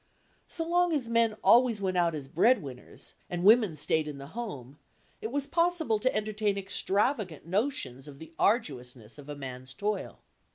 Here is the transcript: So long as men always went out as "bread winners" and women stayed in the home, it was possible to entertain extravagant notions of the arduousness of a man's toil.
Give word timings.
So 0.47 0.67
long 0.67 0.93
as 0.93 1.07
men 1.07 1.37
always 1.43 1.79
went 1.79 1.95
out 1.95 2.15
as 2.15 2.27
"bread 2.27 2.63
winners" 2.63 3.13
and 3.29 3.43
women 3.43 3.75
stayed 3.75 4.07
in 4.07 4.17
the 4.17 4.29
home, 4.33 4.79
it 5.21 5.31
was 5.31 5.45
possible 5.45 5.99
to 5.99 6.15
entertain 6.15 6.57
extravagant 6.57 7.45
notions 7.45 8.07
of 8.07 8.17
the 8.17 8.33
arduousness 8.39 9.19
of 9.19 9.29
a 9.29 9.35
man's 9.35 9.75
toil. 9.75 10.19